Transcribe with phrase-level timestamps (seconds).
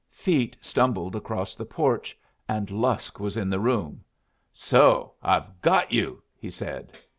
[0.09, 2.17] Feet stumbled across the porch,
[2.49, 4.03] and Lusk was in the room.
[4.51, 6.97] "So I've got you!" he said.